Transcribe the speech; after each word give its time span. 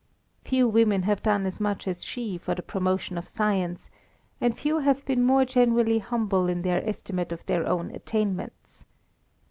Few 0.43 0.67
women 0.67 1.03
have 1.03 1.21
done 1.21 1.45
as 1.45 1.59
much 1.61 1.87
as 1.87 2.03
she 2.03 2.39
for 2.39 2.55
the 2.55 2.63
promotion 2.63 3.19
of 3.19 3.27
science, 3.27 3.91
and 4.41 4.57
few 4.57 4.79
have 4.79 5.05
been 5.05 5.21
more 5.21 5.45
genuinely 5.45 5.99
humble 5.99 6.47
in 6.49 6.63
their 6.63 6.83
estimate 6.89 7.31
of 7.31 7.45
their 7.45 7.67
own 7.67 7.91
attainments. 7.91 8.83